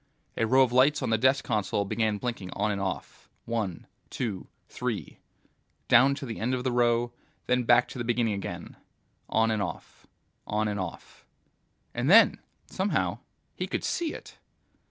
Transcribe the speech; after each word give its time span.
A 0.35 0.47
row 0.47 0.63
of 0.63 0.71
lights 0.71 1.03
on 1.03 1.11
the 1.11 1.17
desk 1.19 1.45
console 1.45 1.85
began 1.85 2.17
blinking 2.17 2.49
on 2.53 2.71
and 2.71 2.81
off, 2.81 3.29
one, 3.45 3.85
two, 4.09 4.47
three... 4.67 5.19
down 5.87 6.15
to 6.15 6.25
the 6.25 6.39
end 6.39 6.55
of 6.55 6.63
the 6.63 6.71
row, 6.71 7.13
then 7.45 7.65
back 7.65 7.87
to 7.89 7.99
the 7.99 8.03
beginning 8.03 8.33
again, 8.33 8.77
on 9.29 9.51
and 9.51 9.61
off, 9.61 10.07
on 10.47 10.67
and 10.67 10.79
off... 10.79 11.23
And 11.93 12.09
then, 12.09 12.39
somehow, 12.65 13.19
he 13.55 13.67
could 13.67 13.83
see 13.83 14.11
it! 14.11 14.39